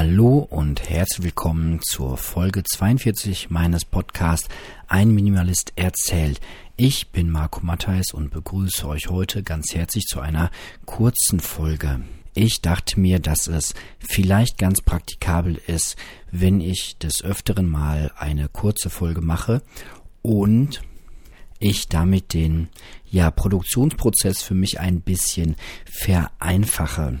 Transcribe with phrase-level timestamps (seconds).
[0.00, 4.48] Hallo und herzlich willkommen zur Folge 42 meines Podcasts
[4.86, 6.40] Ein Minimalist erzählt.
[6.76, 10.52] Ich bin Marco Matthijs und begrüße euch heute ganz herzlich zu einer
[10.86, 12.02] kurzen Folge.
[12.32, 15.96] Ich dachte mir, dass es vielleicht ganz praktikabel ist,
[16.30, 19.62] wenn ich des öfteren mal eine kurze Folge mache
[20.22, 20.80] und
[21.58, 22.68] ich damit den
[23.10, 25.56] ja Produktionsprozess für mich ein bisschen
[25.90, 27.18] vereinfache.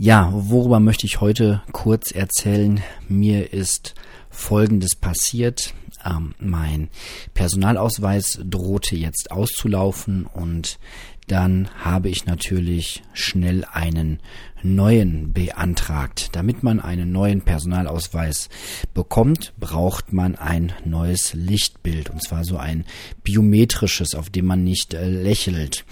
[0.00, 2.80] Ja, worüber möchte ich heute kurz erzählen?
[3.08, 3.96] Mir ist
[4.30, 5.74] Folgendes passiert.
[6.04, 6.88] Ähm, mein
[7.34, 10.78] Personalausweis drohte jetzt auszulaufen und
[11.26, 14.20] dann habe ich natürlich schnell einen
[14.62, 16.28] neuen beantragt.
[16.30, 18.50] Damit man einen neuen Personalausweis
[18.94, 22.84] bekommt, braucht man ein neues Lichtbild und zwar so ein
[23.24, 25.84] biometrisches, auf dem man nicht äh, lächelt.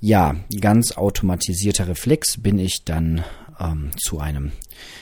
[0.00, 3.24] Ja, ganz automatisierter Reflex bin ich dann
[3.58, 4.52] ähm, zu einem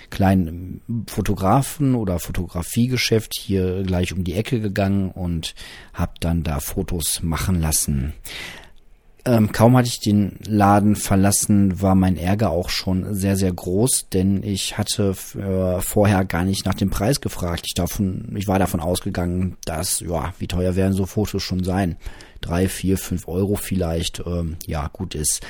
[0.08, 5.54] kleinen Fotografen oder Fotografiegeschäft hier gleich um die Ecke gegangen und
[5.92, 8.14] habe dann da Fotos machen lassen.
[9.26, 14.06] Ähm, kaum hatte ich den Laden verlassen, war mein Ärger auch schon sehr, sehr groß,
[14.12, 17.64] denn ich hatte äh, vorher gar nicht nach dem Preis gefragt.
[17.66, 21.96] Ich, davon, ich war davon ausgegangen, dass, ja, wie teuer werden so Fotos schon sein?
[22.46, 24.22] Drei, vier, fünf Euro vielleicht.
[24.26, 25.44] Ähm, ja, gut ist.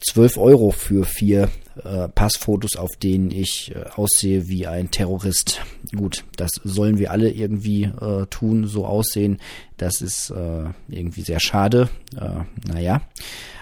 [0.00, 1.50] Zwölf Euro für vier
[1.82, 5.60] äh, Passfotos, auf denen ich äh, aussehe wie ein Terrorist.
[5.94, 9.38] Gut, das sollen wir alle irgendwie äh, tun, so aussehen.
[9.76, 11.88] Das ist äh, irgendwie sehr schade.
[12.16, 13.02] Äh, naja,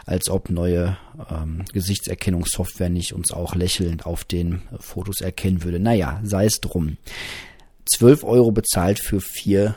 [0.05, 0.97] als ob neue
[1.31, 5.79] ähm, Gesichtserkennungssoftware nicht uns auch lächelnd auf den Fotos erkennen würde.
[5.79, 6.97] Naja, sei es drum.
[7.97, 9.77] 12 Euro bezahlt für vier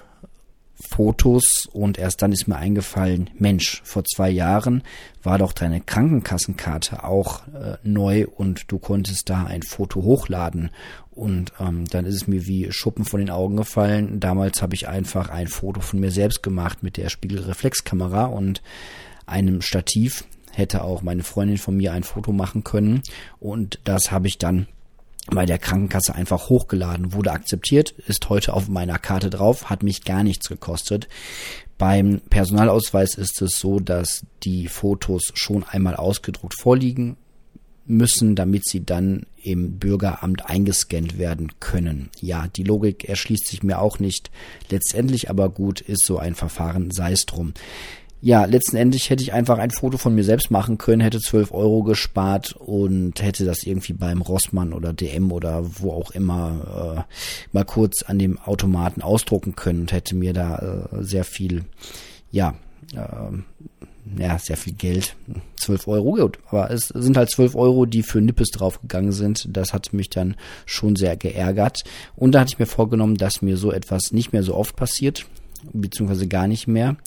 [0.76, 4.84] Fotos und erst dann ist mir eingefallen, Mensch, vor zwei Jahren
[5.24, 10.70] war doch deine Krankenkassenkarte auch äh, neu und du konntest da ein Foto hochladen.
[11.12, 14.20] Und ähm, dann ist es mir wie Schuppen von den Augen gefallen.
[14.20, 18.62] Damals habe ich einfach ein Foto von mir selbst gemacht mit der Spiegelreflexkamera und
[19.26, 20.26] einem Stativ.
[20.52, 23.02] Hätte auch meine Freundin von mir ein Foto machen können.
[23.40, 24.68] Und das habe ich dann
[25.32, 30.04] bei der Krankenkasse einfach hochgeladen, wurde akzeptiert, ist heute auf meiner Karte drauf, hat mich
[30.04, 31.08] gar nichts gekostet.
[31.78, 37.18] Beim Personalausweis ist es so, dass die Fotos schon einmal ausgedruckt vorliegen
[37.88, 42.10] müssen, damit sie dann im Bürgeramt eingescannt werden können.
[42.20, 44.32] Ja, die Logik erschließt sich mir auch nicht.
[44.70, 47.54] Letztendlich aber gut ist so ein Verfahren, sei es drum
[48.26, 51.84] ja, letztendlich hätte ich einfach ein Foto von mir selbst machen können, hätte 12 Euro
[51.84, 57.14] gespart und hätte das irgendwie beim Rossmann oder DM oder wo auch immer äh,
[57.52, 61.66] mal kurz an dem Automaten ausdrucken können und hätte mir da äh, sehr viel,
[62.32, 62.56] ja,
[62.96, 65.16] äh, ja, sehr viel Geld.
[65.58, 66.40] 12 Euro, gut.
[66.50, 69.48] Aber es sind halt 12 Euro, die für Nippes draufgegangen sind.
[69.56, 70.36] Das hat mich dann
[70.66, 71.84] schon sehr geärgert.
[72.16, 75.28] Und da hatte ich mir vorgenommen, dass mir so etwas nicht mehr so oft passiert,
[75.74, 76.98] beziehungsweise gar nicht mehr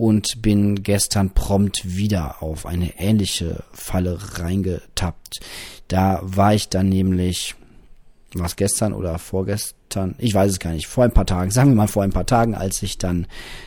[0.00, 5.40] und bin gestern prompt wieder auf eine ähnliche Falle reingetappt.
[5.88, 7.54] Da war ich dann nämlich,
[8.32, 11.76] was gestern oder vorgestern, ich weiß es gar nicht, vor ein paar Tagen, sagen wir
[11.76, 13.26] mal vor ein paar Tagen, als ich dann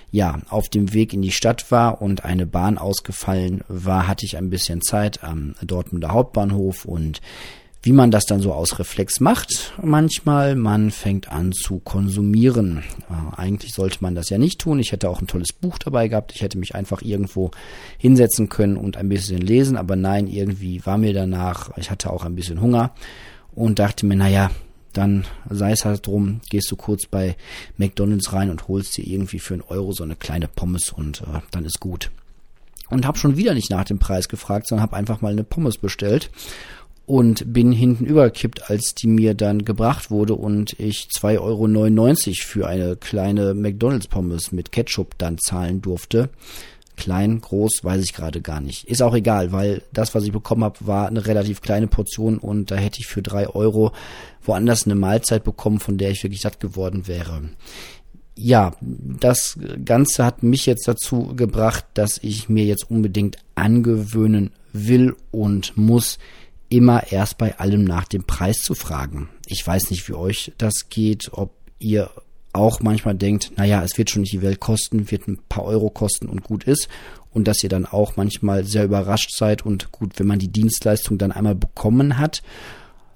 [0.09, 4.35] ja auf dem Weg in die Stadt war und eine Bahn ausgefallen war, hatte ich
[4.35, 7.21] ein bisschen Zeit am Dortmunder Hauptbahnhof und
[7.83, 12.81] wie man das dann so aus Reflex macht, manchmal, man fängt an zu konsumieren.
[13.09, 14.79] Äh, eigentlich sollte man das ja nicht tun.
[14.79, 16.31] Ich hätte auch ein tolles Buch dabei gehabt.
[16.33, 17.51] Ich hätte mich einfach irgendwo
[17.97, 19.75] hinsetzen können und ein bisschen lesen.
[19.75, 22.91] Aber nein, irgendwie war mir danach, ich hatte auch ein bisschen Hunger
[23.53, 24.49] und dachte mir, naja,
[24.93, 27.35] dann sei es halt drum, gehst du kurz bei
[27.75, 31.41] McDonalds rein und holst dir irgendwie für einen Euro so eine kleine Pommes und äh,
[31.51, 32.11] dann ist gut.
[32.89, 35.77] Und habe schon wieder nicht nach dem Preis gefragt, sondern habe einfach mal eine Pommes
[35.77, 36.29] bestellt
[37.13, 42.67] und bin hinten übergekippt, als die mir dann gebracht wurde und ich 2,99 Euro für
[42.67, 46.29] eine kleine McDonalds Pommes mit Ketchup dann zahlen durfte.
[46.97, 48.85] Klein, groß, weiß ich gerade gar nicht.
[48.85, 52.71] Ist auch egal, weil das, was ich bekommen habe, war eine relativ kleine Portion und
[52.71, 53.91] da hätte ich für drei Euro
[54.41, 57.43] woanders eine Mahlzeit bekommen, von der ich wirklich satt geworden wäre.
[58.35, 65.15] Ja, das Ganze hat mich jetzt dazu gebracht, dass ich mir jetzt unbedingt angewöhnen will
[65.29, 66.17] und muss,
[66.69, 69.29] immer erst bei allem nach dem Preis zu fragen.
[69.45, 72.09] Ich weiß nicht, wie euch das geht, ob ihr
[72.53, 75.89] auch manchmal denkt, naja, es wird schon nicht die Welt kosten, wird ein paar Euro
[75.89, 76.87] kosten und gut ist.
[77.31, 81.17] Und dass ihr dann auch manchmal sehr überrascht seid und gut, wenn man die Dienstleistung
[81.17, 82.43] dann einmal bekommen hat,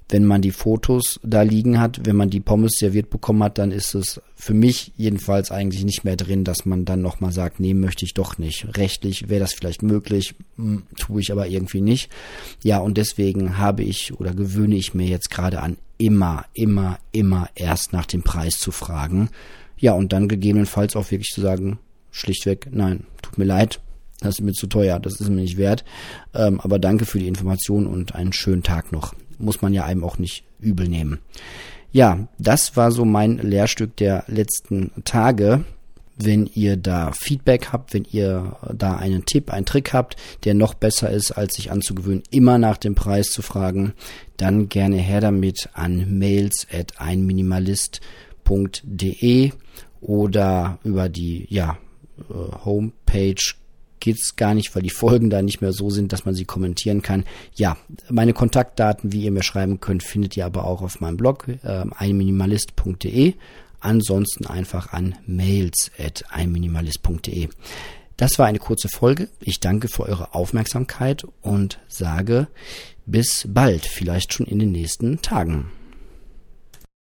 [0.09, 3.71] wenn man die Fotos da liegen hat, wenn man die Pommes serviert bekommen hat, dann
[3.71, 7.74] ist es für mich jedenfalls eigentlich nicht mehr drin, dass man dann nochmal sagt, nee,
[7.74, 8.77] möchte ich doch nicht.
[8.77, 12.09] Rechtlich wäre das vielleicht möglich, hm, tue ich aber irgendwie nicht.
[12.63, 17.50] Ja, und deswegen habe ich oder gewöhne ich mir jetzt gerade an, immer, immer, immer
[17.56, 19.30] erst nach dem Preis zu fragen.
[19.77, 21.80] Ja, und dann gegebenenfalls auch wirklich zu sagen,
[22.12, 23.81] schlichtweg, nein, tut mir leid,
[24.21, 25.83] das ist mir zu teuer, das ist mir nicht wert.
[26.33, 30.04] Ähm, aber danke für die Information und einen schönen Tag noch muss man ja einem
[30.04, 31.19] auch nicht übel nehmen.
[31.92, 35.63] Ja, das war so mein Lehrstück der letzten Tage.
[36.19, 40.74] Wenn ihr da Feedback habt, wenn ihr da einen Tipp, einen Trick habt, der noch
[40.74, 43.94] besser ist, als sich anzugewöhnen, immer nach dem Preis zu fragen,
[44.36, 49.51] dann gerne her damit an mails at einminimalist.de
[50.01, 51.78] oder über die ja,
[52.18, 52.34] äh,
[52.66, 53.36] Homepage
[54.00, 57.02] geht's gar nicht, weil die Folgen da nicht mehr so sind, dass man sie kommentieren
[57.02, 57.24] kann.
[57.56, 57.78] Ja,
[58.10, 61.86] meine Kontaktdaten, wie ihr mir schreiben könnt, findet ihr aber auch auf meinem Blog äh,
[61.96, 63.34] einminimalist.de.
[63.80, 67.50] Ansonsten einfach an mails at einminimalist.de.
[68.18, 69.30] Das war eine kurze Folge.
[69.40, 72.48] Ich danke für eure Aufmerksamkeit und sage
[73.06, 75.72] bis bald, vielleicht schon in den nächsten Tagen.